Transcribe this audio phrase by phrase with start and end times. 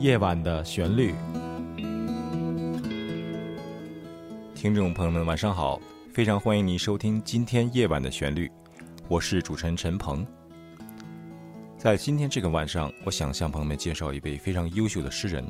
[0.00, 1.14] 夜晚的旋律，
[4.54, 5.78] 听众朋友们，晚上好！
[6.10, 8.50] 非常欢迎您收听今天夜晚的旋律，
[9.08, 10.26] 我是主持人陈鹏。
[11.76, 15.46] 在今天这个晚上，我想向朋友们介绍一位非常优秀的诗人，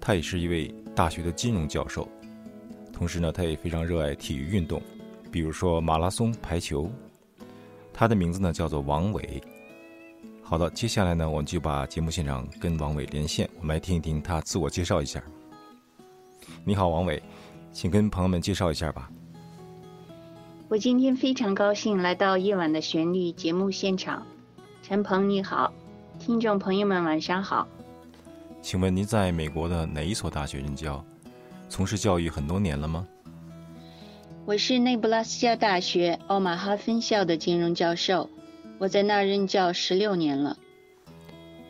[0.00, 2.08] 他也是一位大学的金融教授，
[2.92, 4.82] 同时呢，他也非常热爱体育运动，
[5.30, 6.90] 比如说马拉松、排球。
[7.92, 9.40] 他的名字呢叫做王伟。
[10.48, 15.22] 好的，接下来呢，我们就把节目现场跟王伟连线，我们来听一听他自我介绍一下。
[16.64, 17.22] 你好，王伟，
[17.70, 19.10] 请跟朋友们介绍一下吧。
[20.70, 24.26] 我今天非常高兴来到《夜晚的旋律》节目现场。
[24.82, 25.70] 陈鹏，你好，
[26.18, 27.68] 听众朋友们晚上好。
[28.62, 31.04] 请问您在美国的哪一所大学任教？
[31.68, 33.06] 从事教育很多年了吗？
[34.46, 38.30] 我是内布拉斯加大学奥马哈分校的金融教授。
[38.78, 40.56] 我在那儿任教十六年了。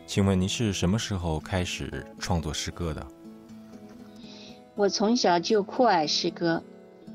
[0.06, 3.06] 请问您是什么时候开始创作诗歌的？
[4.74, 6.62] 我从小就酷爱诗歌，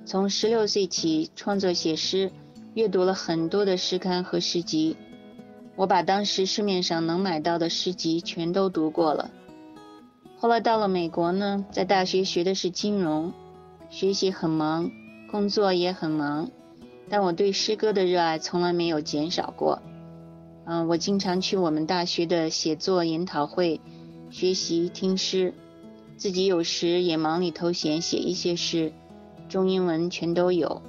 [0.05, 2.31] 从十六岁起创作写诗，
[2.73, 4.97] 阅读了很多的诗刊和诗集。
[5.75, 9.31] 我把当时市面上能买到的诗集全都读过了。
[10.37, 13.31] 后来到了美国呢，在大学学的是金融，
[13.89, 14.91] 学习很忙，
[15.31, 16.49] 工作也很忙。
[17.09, 19.81] 但我对诗歌的热爱从来没有减少过。
[20.65, 23.81] 嗯，我经常去我们大学的写作研讨会
[24.29, 25.53] 学习听诗，
[26.15, 28.93] 自己有时也忙里偷闲写一些诗，
[29.49, 30.81] 中英文全都有。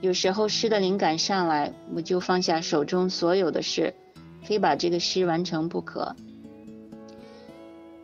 [0.00, 3.94] 有时候诗的灵感上来，我就放下手中所有的事，
[4.42, 6.14] 非把这个诗完成不可。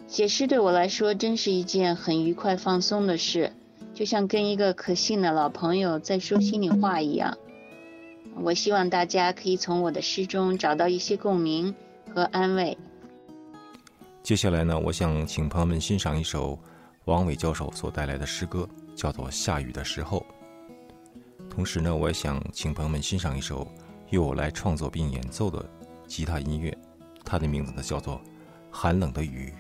[0.08, 3.52] 写诗对我来说真是一件很愉快放松的事。
[3.92, 7.36] 就像跟一个可信的老朋友在说心里话一样，
[8.42, 11.74] 我希望大家可以从我的诗中找到一些共鸣
[12.14, 12.76] 和安慰。
[14.22, 16.58] 接下来呢，我想请朋友们欣赏一首
[17.04, 18.66] 王伟教授所带来的诗歌，
[18.96, 20.24] 叫做《下雨的时候》。
[21.50, 23.70] 同时呢，我也想请朋友们欣赏一首
[24.08, 25.62] 由我来创作并演奏的
[26.06, 26.74] 吉他音乐，
[27.24, 28.14] 它的名字呢叫做
[28.70, 29.52] 《寒冷的雨》。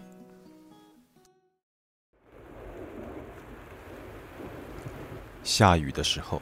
[5.42, 6.40] 下雨的时候，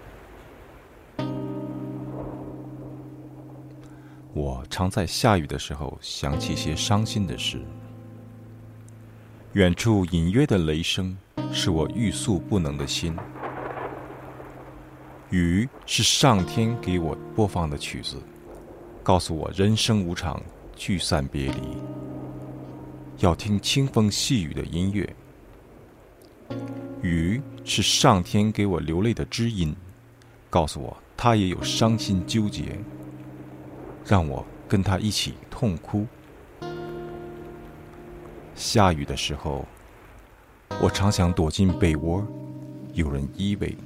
[4.38, 7.60] 我常在下雨的时候想起些伤心的事。
[9.54, 11.18] 远处隐约的雷声，
[11.52, 13.16] 是我欲诉不能的心。
[15.30, 18.22] 雨是上天给我播放的曲子，
[19.02, 20.40] 告诉我人生无常，
[20.76, 21.76] 聚散别离，
[23.18, 25.16] 要听清风细雨的音乐。
[27.02, 29.74] 雨是上天给我流泪的知音，
[30.48, 32.78] 告诉我他也有伤心纠结，
[34.08, 36.06] 让我跟他一起痛哭。
[38.54, 39.66] 下雨的时候，
[40.80, 42.26] 我常想躲进被窝，
[42.94, 43.76] 有人依偎，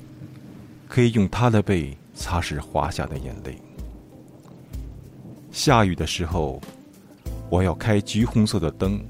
[0.88, 3.61] 可以用他的背擦拭滑下的眼泪。
[5.50, 6.61] 下雨的时候，
[7.50, 9.05] 我要开橘红色的灯，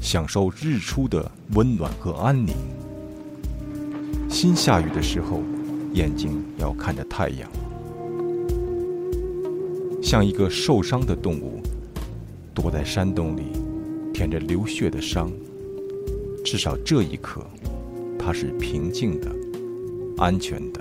[0.00, 2.56] 享受日出的温暖和安宁。
[4.30, 5.42] 心下雨的时候，
[5.92, 7.48] 眼睛要看着太阳，
[10.02, 11.60] 像一个受伤的动物，
[12.54, 13.42] 躲在山洞里，
[14.12, 15.30] 舔着流血的伤。
[16.44, 17.44] 至少这一刻，
[18.18, 19.30] 它是平静的，
[20.16, 20.79] 安全的。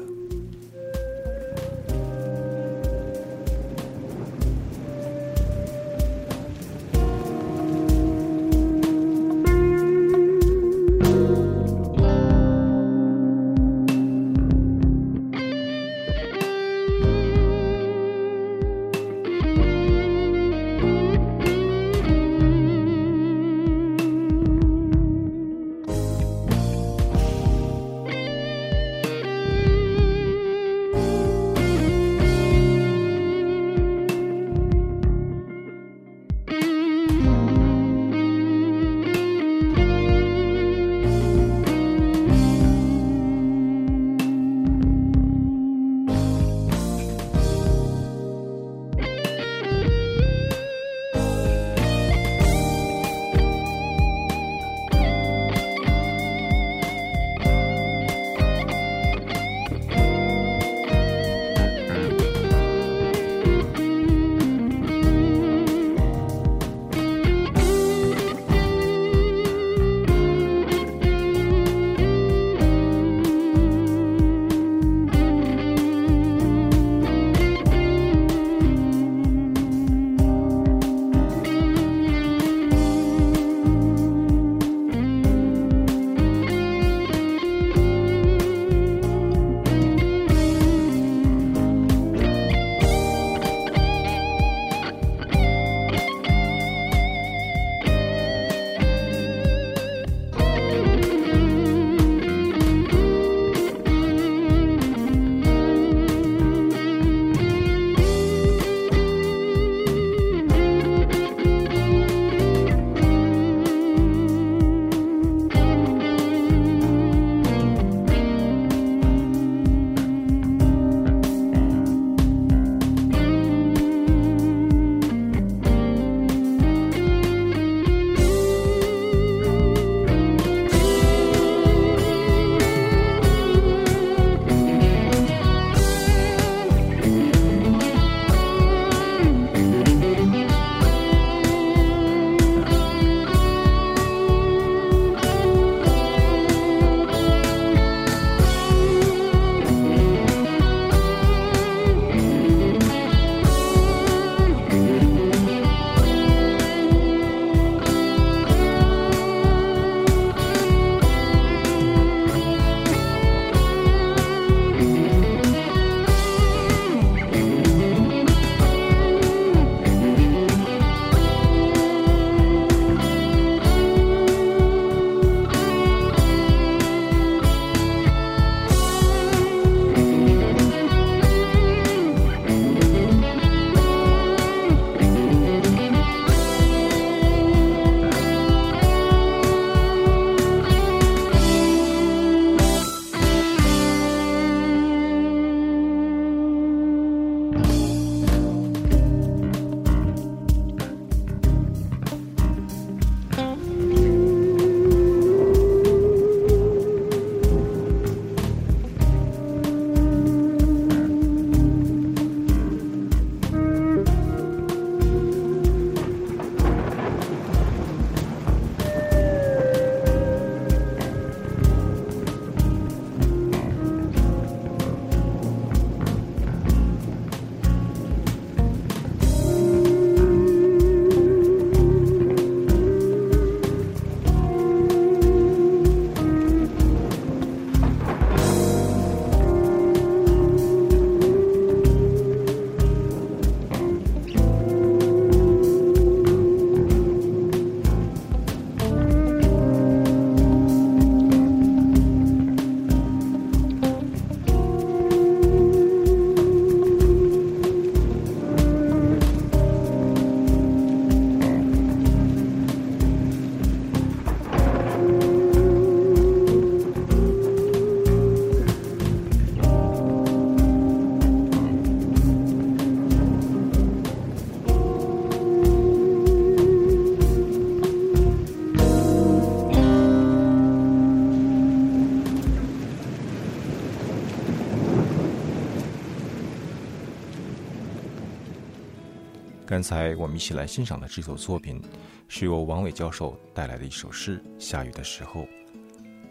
[289.70, 291.80] 刚才我们一起来欣赏的这首作品，
[292.28, 295.42] 是由王伟教授带来的一首诗《下雨的时候》，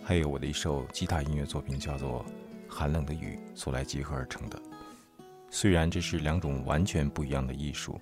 [0.02, 2.26] 还有我的一首吉他音乐作品，叫做
[2.68, 4.61] 《寒冷的雨》所来结合而成的。
[5.50, 7.97] 虽然这是两种完全不一样的艺术，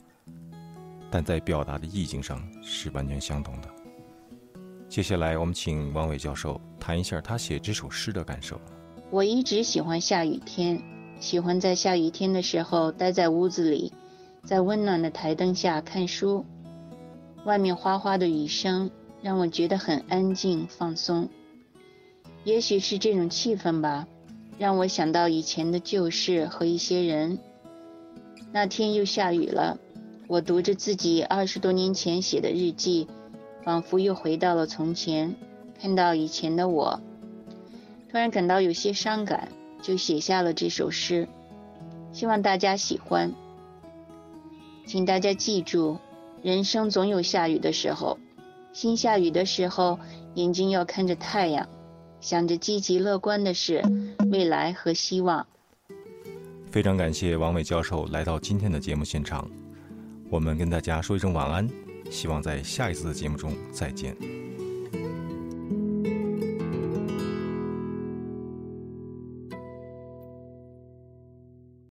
[1.10, 3.68] 但在表达的意境上是完全相同的。
[4.88, 8.58] 接下来，我们请王伟教授谈一下他写这首诗的感受。
[9.10, 10.82] 我一直喜欢下雨天，
[11.20, 13.92] 喜欢在下雨天的时候待在屋子里。
[14.46, 16.44] 在温暖的台灯下看书，
[17.44, 21.28] 外面哗哗的雨声让我觉得很安静放松。
[22.44, 24.06] 也许是这种气氛吧，
[24.56, 27.40] 让我想到以前的旧事和一些人。
[28.52, 29.78] 那天又下雨了，
[30.28, 33.08] 我读着自己二十多年前写的日记，
[33.64, 35.34] 仿佛又回到了从前，
[35.80, 37.00] 看到以前的我，
[38.08, 39.48] 突然感到有些伤感，
[39.82, 41.26] 就写下了这首诗，
[42.12, 43.34] 希望大家喜欢。
[44.86, 45.98] 请大家记住，
[46.42, 48.18] 人生总有下雨的时候。
[48.72, 49.98] 心下雨的时候，
[50.34, 51.66] 眼睛要看着太阳，
[52.20, 53.82] 想着积极乐观的事、
[54.30, 55.46] 未来和希望。
[56.70, 59.50] 非常感谢王伟教授来到今天的节目现场，
[60.28, 61.68] 我们跟大家说一声晚安，
[62.10, 64.45] 希望在下一次的节目中再见。